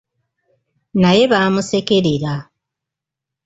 Naye 1.01 1.23
baamusekerera. 1.31 2.33